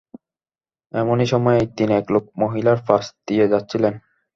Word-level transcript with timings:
এমনি 0.93 1.25
সময় 1.25 1.57
একদিন 1.57 1.89
এক 1.99 2.05
লোক 2.13 2.23
মহিলার 2.41 2.79
পাশ 2.87 3.03
দিয়ে 3.27 3.45
যাচ্ছিলেন। 3.47 3.93